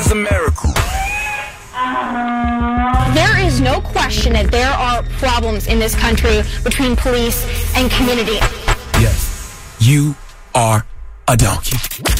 [0.00, 0.72] Is a miracle.
[3.12, 7.44] There is no question that there are problems in this country between police
[7.76, 8.38] and community.
[8.98, 10.14] Yes, you
[10.54, 10.86] are
[11.30, 11.76] a donkey.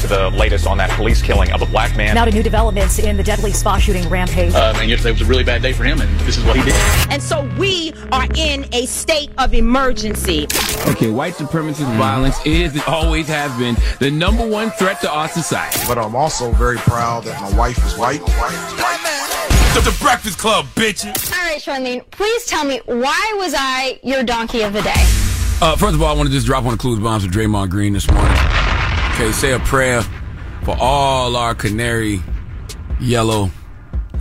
[0.07, 2.15] The latest on that police killing of a black man.
[2.15, 4.53] Now to new developments in the deadly spa shooting rampage.
[4.53, 6.63] Um, and yesterday was a really bad day for him, and this is what he
[6.63, 6.73] did.
[7.09, 10.45] And so we are in a state of emergency.
[10.87, 15.27] Okay, white supremacist violence is and always has been the number one threat to our
[15.27, 15.81] society.
[15.87, 18.21] But I'm also very proud that my wife is white.
[19.73, 21.33] The, the Breakfast Club, bitches.
[21.33, 25.03] All right, Charlamagne, please tell me why was I your donkey of the day?
[25.61, 27.69] Uh, first of all, I want to just drop one of Clues bombs with Draymond
[27.69, 28.70] Green this morning.
[29.13, 30.01] Okay, say a prayer
[30.63, 32.21] for all our canary
[32.99, 33.51] yellow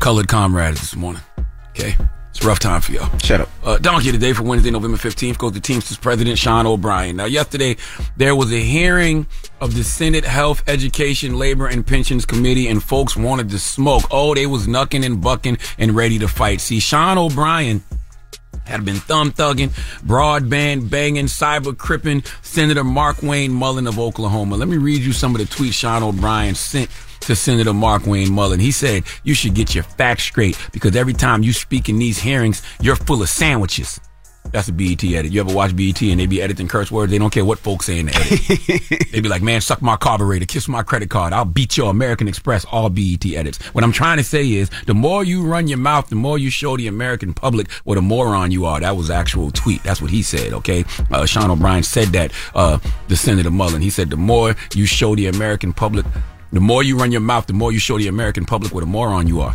[0.00, 1.22] colored comrades this morning.
[1.70, 1.96] Okay?
[2.30, 3.18] It's a rough time for y'all.
[3.18, 3.48] Shut up.
[3.64, 7.16] Uh, donkey today for Wednesday, November 15th goes to Teamsters President Sean O'Brien.
[7.16, 7.76] Now, yesterday,
[8.16, 9.26] there was a hearing
[9.60, 14.04] of the Senate Health, Education, Labor, and Pensions Committee, and folks wanted to smoke.
[14.10, 16.60] Oh, they was knucking and bucking and ready to fight.
[16.60, 17.82] See, Sean O'Brien
[18.65, 19.69] had been thumb thugging,
[20.06, 24.56] broadband banging, cyber cripping Senator Markwayne Mullin of Oklahoma.
[24.56, 28.60] Let me read you some of the tweets Sean O'Brien sent to Senator Markwayne Mullin.
[28.60, 32.19] He said, You should get your facts straight because every time you speak in these
[32.19, 34.00] hearings, you're full of sandwiches.
[34.53, 35.33] That's a BET edit.
[35.33, 37.11] You ever watch BET and they be editing curse words?
[37.11, 39.11] They don't care what folks say in the edit.
[39.12, 41.33] they be like, man, suck my carburetor, kiss my credit card.
[41.33, 43.58] I'll beat your American Express, all BET edits.
[43.75, 46.50] What I'm trying to say is the more you run your mouth, the more you
[46.50, 48.81] show the American public what a moron you are.
[48.81, 49.82] That was actual tweet.
[49.82, 50.85] That's what he said, okay?
[51.11, 53.82] Uh, Sean O'Brien said that, uh, the Senator Mullin.
[53.82, 56.06] He said the more you show the American public,
[56.53, 58.87] the more you run your mouth, the more you show the American public what a
[58.87, 59.55] moron you are.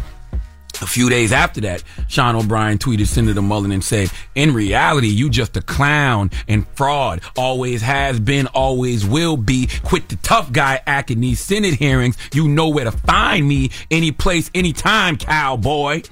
[0.82, 5.30] A few days after that, Sean O'Brien tweeted Senator Mullin and said, in reality, you
[5.30, 7.22] just a clown and fraud.
[7.38, 9.70] Always has been, always will be.
[9.84, 12.18] Quit the tough guy act in these Senate hearings.
[12.34, 16.04] You know where to find me any place, anytime, cowboy.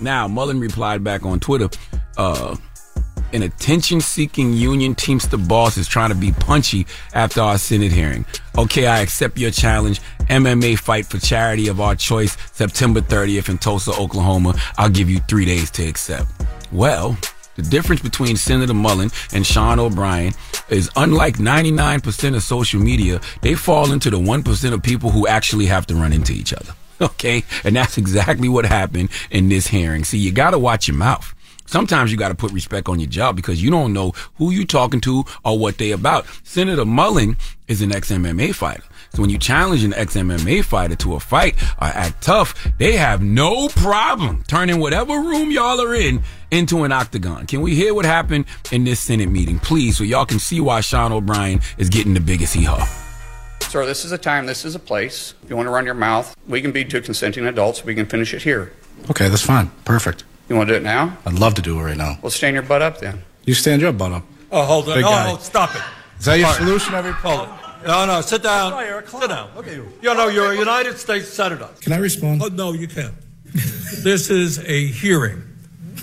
[0.00, 1.68] Now, Mullin replied back on Twitter,
[2.16, 2.56] uh,
[3.32, 8.24] An attention seeking union Teamster boss is trying to be punchy after our Senate hearing.
[8.56, 10.00] Okay, I accept your challenge.
[10.28, 14.54] MMA fight for charity of our choice, September 30th in Tulsa, Oklahoma.
[14.78, 16.30] I'll give you three days to accept.
[16.72, 17.16] Well,
[17.56, 20.32] the difference between Senator Mullin and Sean O'Brien
[20.68, 25.66] is unlike 99% of social media, they fall into the 1% of people who actually
[25.66, 26.72] have to run into each other.
[26.98, 27.44] Okay?
[27.62, 30.02] And that's exactly what happened in this hearing.
[30.02, 31.34] See, you gotta watch your mouth.
[31.66, 34.64] Sometimes you got to put respect on your job because you don't know who you're
[34.64, 36.26] talking to or what they about.
[36.42, 37.36] Senator Mullin
[37.68, 38.82] is an ex-MMA fighter.
[39.12, 43.22] So when you challenge an ex-MMA fighter to a fight or act tough, they have
[43.22, 47.46] no problem turning whatever room y'all are in into an octagon.
[47.46, 50.80] Can we hear what happened in this Senate meeting, please, so y'all can see why
[50.80, 52.84] Sean O'Brien is getting the biggest hee-haw?
[53.62, 55.34] Sir, this is a time, this is a place.
[55.42, 57.84] If you want to run your mouth, we can be two consenting adults.
[57.84, 58.72] We can finish it here.
[59.10, 59.70] Okay, that's fine.
[59.84, 60.24] Perfect.
[60.48, 61.16] You want to do it now?
[61.26, 62.18] I'd love to do it right now.
[62.22, 63.22] Well, stand your butt up then.
[63.44, 64.24] You stand your butt up.
[64.52, 64.94] Oh, hold on.
[64.96, 65.32] Big Oh, guy.
[65.32, 65.82] oh, stop it.
[66.18, 66.58] Is that your Quiet.
[66.62, 67.86] solution every Hold it.
[67.86, 68.72] No, no, sit down.
[69.06, 69.50] Sit down.
[69.54, 69.88] Look at you.
[70.02, 71.68] You know, you're a United States Senator.
[71.80, 72.42] Can I respond?
[72.42, 73.14] Oh, no, you can't.
[74.02, 75.42] this is a hearing.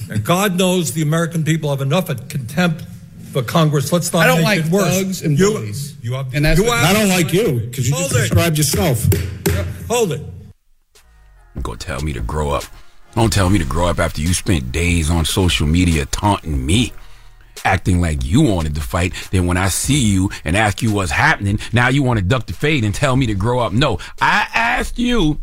[0.10, 2.84] And God knows the American people have enough of contempt
[3.32, 3.92] for Congress.
[3.92, 4.96] Let's not I don't make like it worse.
[4.98, 5.96] thugs and you, bullies.
[6.02, 8.16] You have, And that's you what- have- I don't like you because you Hold just
[8.20, 8.22] it.
[8.30, 9.08] described yourself.
[9.88, 10.22] Hold it.
[11.56, 12.66] You gonna tell me to grow up.
[13.16, 16.94] Don't tell me to grow up after you spent days on social media taunting me.
[17.66, 21.12] Acting like you wanted to fight, then when I see you and ask you what's
[21.12, 23.72] happening, now you want to duck the fade and tell me to grow up.
[23.72, 25.40] No, I asked you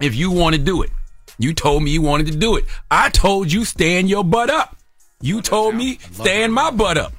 [0.00, 0.90] if you want to do it.
[1.38, 2.64] You told me you wanted to do it.
[2.90, 4.76] I told you stand your butt up.
[5.20, 7.12] You told me stand my butt up.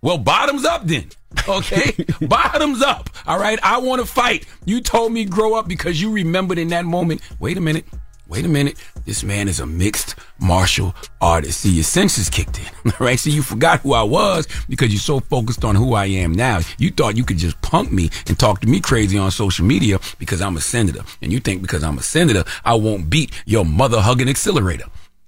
[0.00, 1.10] Well, bottoms up then.
[1.48, 1.92] Okay?
[2.20, 3.08] bottoms up.
[3.26, 3.58] All right?
[3.62, 4.46] I want to fight.
[4.64, 7.22] You told me grow up because you remembered in that moment.
[7.38, 7.86] Wait a minute.
[8.30, 8.76] Wait a minute.
[9.04, 11.62] This man is a mixed martial artist.
[11.62, 12.92] See, your senses kicked in.
[13.00, 13.18] Right?
[13.18, 16.60] See, you forgot who I was because you're so focused on who I am now.
[16.78, 19.98] You thought you could just punk me and talk to me crazy on social media
[20.18, 21.02] because I'm a senator.
[21.22, 24.84] And you think because I'm a senator, I won't beat your mother hugging accelerator.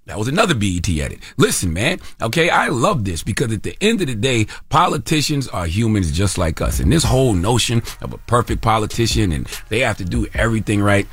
[0.06, 1.18] That was another BET edit.
[1.38, 1.98] Listen, man.
[2.20, 2.50] Okay.
[2.50, 6.60] I love this because at the end of the day, politicians are humans just like
[6.60, 6.78] us.
[6.78, 11.06] And this whole notion of a perfect politician and they have to do everything right.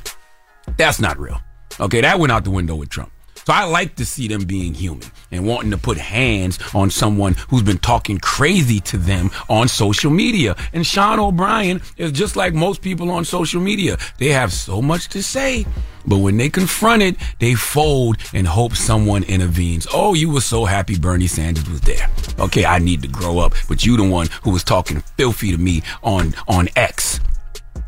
[0.76, 1.40] That's not real.
[1.78, 2.00] Okay.
[2.00, 3.12] That went out the window with Trump.
[3.46, 7.34] So I like to see them being human and wanting to put hands on someone
[7.48, 10.56] who's been talking crazy to them on social media.
[10.72, 13.96] And Sean O'Brien is just like most people on social media.
[14.18, 15.66] They have so much to say,
[16.06, 19.86] but when they confront it, they fold and hope someone intervenes.
[19.92, 22.10] Oh, you were so happy Bernie Sanders was there.
[22.38, 25.58] Okay, I need to grow up, but you the one who was talking filthy to
[25.58, 27.20] me on on X.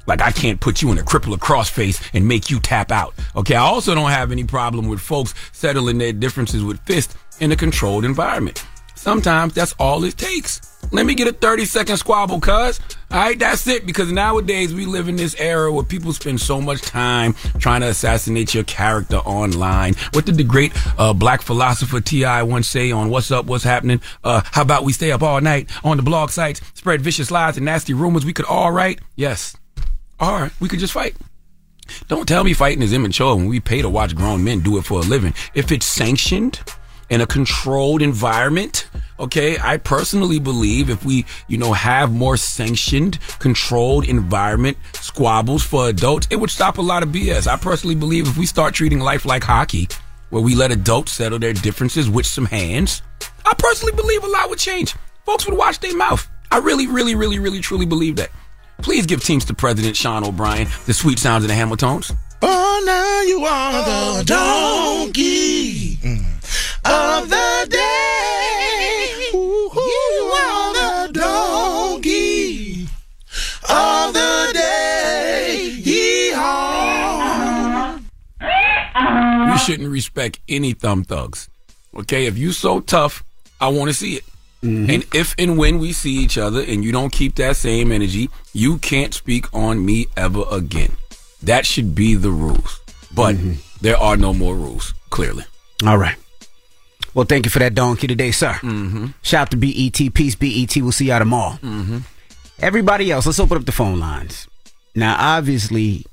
[0.06, 3.14] Like I can't put you in a crippler crossface and make you tap out.
[3.37, 3.54] Okay.
[3.54, 7.56] I also don't have any problem with folks settling their differences with fists in a
[7.56, 8.64] controlled environment.
[8.94, 10.60] Sometimes that's all it takes.
[10.93, 12.78] Let me get a 30 second squabble, cuz.
[13.10, 13.84] Alright, that's it.
[13.84, 17.88] Because nowadays we live in this era where people spend so much time trying to
[17.88, 19.94] assassinate your character online.
[20.12, 22.44] What did the great uh, black philosopher T.I.
[22.44, 24.00] once say on What's Up, What's Happening?
[24.22, 27.56] Uh, how about we stay up all night on the blog sites, spread vicious lies
[27.56, 29.00] and nasty rumors we could all write?
[29.16, 29.56] Yes.
[30.22, 31.16] Or we could just fight.
[32.06, 34.84] Don't tell me fighting is immature when we pay to watch grown men do it
[34.84, 35.34] for a living.
[35.52, 36.60] If it's sanctioned
[37.10, 38.88] in a controlled environment,
[39.19, 45.88] okay, I personally believe if we, you know, have more sanctioned, controlled environment squabbles for
[45.88, 47.48] adults, it would stop a lot of BS.
[47.48, 49.88] I personally believe if we start treating life like hockey,
[50.31, 53.02] where we let adults settle their differences with some hands,
[53.44, 54.94] I personally believe a lot would change.
[55.26, 56.26] Folks would watch their mouth.
[56.50, 58.31] I really, really, really, really, truly believe that.
[58.82, 62.15] Please give Teamsters President Sean O'Brien the sweet sounds of the Hamiltones.
[62.43, 65.98] Oh, now you are the donkey
[66.84, 69.31] of the day.
[69.32, 72.89] You are the donkey
[73.69, 75.79] of the day.
[76.32, 78.03] Yeehaw.
[79.53, 81.48] You shouldn't respect any thumb thugs.
[81.94, 83.22] Okay, if you so tough,
[83.60, 84.24] I want to see it.
[84.62, 88.31] And if and when we see each other and you don't keep that same energy,
[88.52, 90.96] you can't speak on me ever again.
[91.42, 92.81] That should be the rules.
[93.14, 93.36] But
[93.81, 95.44] there are no more rules, clearly.
[95.84, 96.16] All right.
[97.14, 98.52] Well, thank you for that donkey today, sir.
[98.52, 99.06] Mm-hmm.
[99.22, 100.14] Shout out to BET.
[100.14, 100.76] Peace, BET.
[100.76, 101.56] We'll see y'all tomorrow.
[101.56, 101.98] Mm-hmm.
[102.60, 104.46] Everybody else, let's open up the phone lines.
[104.94, 106.06] Now, obviously,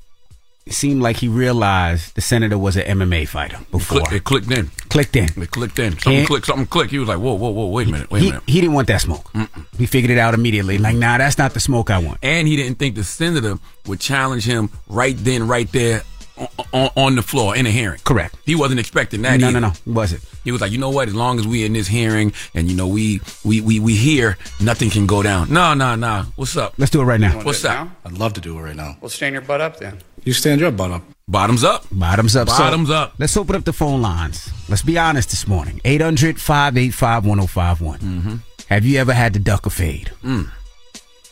[0.66, 4.00] it seemed like he realized the senator was an MMA fighter before.
[4.00, 4.68] Click, it clicked in.
[4.88, 5.42] Clicked in.
[5.42, 5.92] It clicked in.
[5.92, 6.46] Something Can't- clicked.
[6.46, 6.90] Something clicked.
[6.90, 7.66] He was like, "Whoa, whoa, whoa!
[7.66, 8.10] Wait a minute!
[8.10, 9.30] Wait a minute!" he didn't want that smoke.
[9.78, 10.78] He figured it out immediately.
[10.78, 12.18] Like, nah, that's not the smoke I want.
[12.22, 16.02] And he didn't think the senator would challenge him right then, right there,
[16.36, 18.00] on, on, on the floor in a hearing.
[18.04, 18.34] Correct.
[18.44, 19.40] He wasn't expecting that.
[19.40, 19.60] No, either.
[19.60, 19.92] no, no.
[19.94, 20.22] Was it?
[20.44, 21.08] He was like, you know what?
[21.08, 24.38] As long as we in this hearing and you know we we we we here,
[24.60, 25.52] nothing can go down.
[25.52, 26.24] No, no, no.
[26.36, 26.74] What's up?
[26.78, 27.42] Let's do it right now.
[27.42, 27.86] What's do up?
[27.86, 27.96] now?
[28.06, 28.96] I'd love to do it right now.
[29.00, 29.98] Well, stand your butt up then.
[30.24, 31.02] You stand your butt up.
[31.28, 31.84] Bottoms up.
[31.92, 32.48] Bottoms up.
[32.48, 33.14] So, Bottoms up.
[33.18, 34.50] Let's open up the phone lines.
[34.68, 35.80] Let's be honest this morning.
[35.84, 37.98] 800 585 1051.
[38.00, 38.34] Mm-hmm.
[38.68, 40.10] Have you ever had to duck or fade?
[40.22, 40.50] Mm.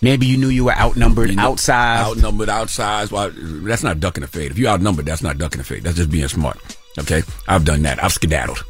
[0.00, 2.00] Maybe you knew you were outnumbered, You know, outside.
[2.04, 3.11] outnumbered, outside.
[3.11, 4.52] Well, that's not ducking a fade.
[4.52, 5.83] If you're outnumbered, that's not ducking a fade.
[5.83, 6.59] That's just being smart.
[6.99, 8.02] Okay, I've done that.
[8.02, 8.64] I've skedaddled.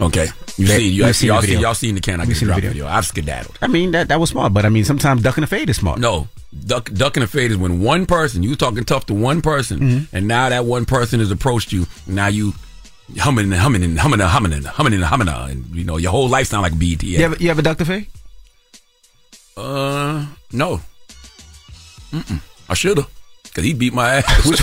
[0.00, 0.26] Okay,
[0.56, 1.60] you That- see, you, we've seen y'all see, video.
[1.62, 2.70] y'all seen the can I We've get drop video.
[2.70, 2.86] video.
[2.88, 3.58] I've skedaddled.
[3.62, 6.00] I mean, that, that was smart, but I mean, sometimes ducking a fade is smart.
[6.00, 6.26] No,
[6.66, 10.16] duck, ducking a fade is when one person you talking tough to one person, Mm-hmm.
[10.16, 11.86] and now that one person has approached you.
[12.06, 12.52] Now you
[13.18, 16.10] humming and humming and humming and humming and humming and humming, and you know your
[16.12, 17.16] whole life sound like BT.
[17.18, 18.06] You, ever, you ever ducked a fade?
[19.56, 20.80] Uh, no.
[22.10, 22.40] Mm-mm.
[22.68, 23.08] I should have,
[23.54, 24.62] cause he beat my ass.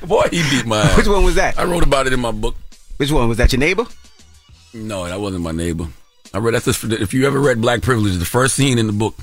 [0.06, 0.96] Boy, he beat my ass.
[0.96, 1.58] Which one was that?
[1.58, 2.56] I wrote about it in my book.
[2.96, 3.28] Which one?
[3.28, 3.84] Was that your neighbor?
[4.74, 5.86] No, that wasn't my neighbor.
[6.34, 8.92] I read that's just, if you ever read Black Privilege, the first scene in the
[8.92, 9.14] book,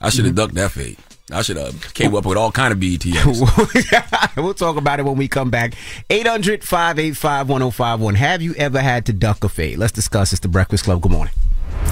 [0.00, 0.42] I should have mm-hmm.
[0.42, 0.98] ducked that fade.
[1.32, 4.36] I should have came up with all kind of BTS.
[4.36, 5.74] we'll talk about it when we come back.
[6.10, 8.14] 800 585 1051.
[8.16, 9.78] Have you ever had to duck a fade?
[9.78, 10.32] Let's discuss.
[10.32, 11.00] It's the Breakfast Club.
[11.00, 11.32] Good morning.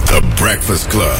[0.06, 1.18] The Breakfast Club.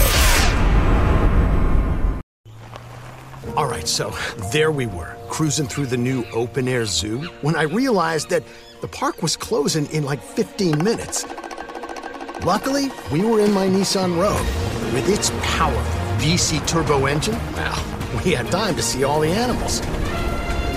[3.56, 4.14] All right, so
[4.50, 8.44] there we were, cruising through the new open air zoo, when I realized that
[8.80, 11.26] the park was closing in like 15 minutes.
[12.44, 14.46] Luckily, we were in my Nissan Rogue.
[14.94, 17.84] With its powerful VC turbo engine, well,
[18.24, 19.80] we had time to see all the animals.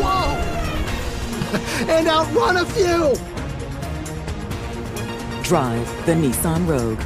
[0.02, 0.34] Whoa!
[1.94, 3.14] and outrun a few!
[5.44, 7.00] Drive the Nissan Rogue.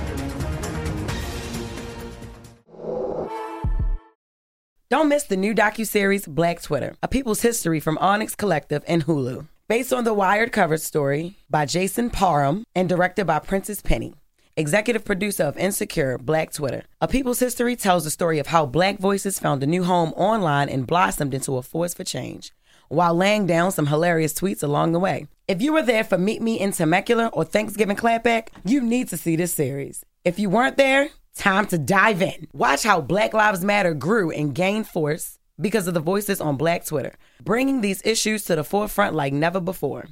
[4.89, 9.47] Don't miss the new docuseries Black Twitter, a people's history from Onyx Collective and Hulu.
[9.67, 14.15] Based on the Wired cover story by Jason Parham and directed by Prentice Penny.
[14.59, 16.83] Executive producer of Insecure, Black Twitter.
[16.99, 20.67] A People's History tells the story of how black voices found a new home online
[20.67, 22.51] and blossomed into a force for change,
[22.89, 25.27] while laying down some hilarious tweets along the way.
[25.47, 29.15] If you were there for Meet Me in Temecula or Thanksgiving Clapback, you need to
[29.15, 30.03] see this series.
[30.25, 32.49] If you weren't there, time to dive in.
[32.51, 36.83] Watch how Black Lives Matter grew and gained force because of the voices on Black
[36.83, 40.09] Twitter, bringing these issues to the forefront like never before.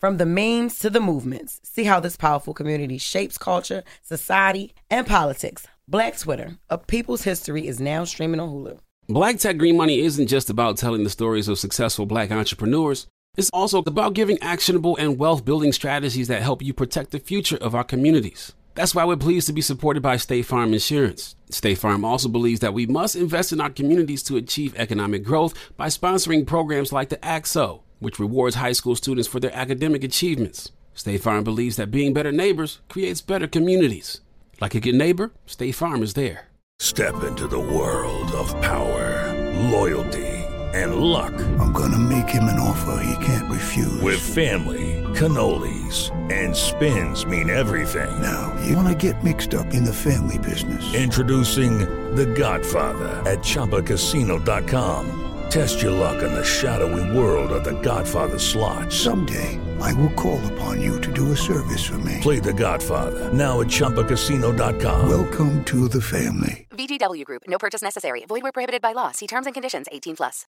[0.00, 5.06] From the memes to the movements, see how this powerful community shapes culture, society, and
[5.06, 5.66] politics.
[5.86, 8.78] Black Twitter, a people's history, is now streaming on Hulu.
[9.10, 13.08] Black Tech Green Money isn't just about telling the stories of successful black entrepreneurs.
[13.36, 17.58] It's also about giving actionable and wealth building strategies that help you protect the future
[17.58, 18.54] of our communities.
[18.76, 21.36] That's why we're pleased to be supported by State Farm Insurance.
[21.50, 25.52] State Farm also believes that we must invest in our communities to achieve economic growth
[25.76, 30.72] by sponsoring programs like the AXO, which rewards high school students for their academic achievements.
[30.94, 34.20] State Farm believes that being better neighbors creates better communities.
[34.60, 36.48] Like a good neighbor, State Farm is there.
[36.80, 39.34] Step into the world of power,
[39.70, 40.26] loyalty,
[40.72, 41.34] and luck.
[41.58, 44.00] I'm gonna make him an offer he can't refuse.
[44.00, 48.10] With family, cannolis, and spins mean everything.
[48.22, 50.94] Now, you wanna get mixed up in the family business.
[50.94, 51.80] Introducing
[52.14, 55.29] The Godfather at ChumbaCasino.com.
[55.50, 58.92] Test your luck in the shadowy world of The Godfather slot.
[58.92, 62.18] Someday, I will call upon you to do a service for me.
[62.22, 65.08] Play The Godfather now at ChumbaCasino.com.
[65.08, 66.68] Welcome to the family.
[66.70, 67.42] VGW Group.
[67.48, 68.24] No purchase necessary.
[68.26, 69.10] Void where prohibited by law.
[69.10, 69.86] See terms and conditions.
[69.90, 70.46] 18 plus.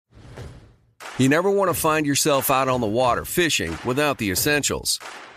[1.16, 5.00] You never want to find yourself out on the water fishing without the essentials.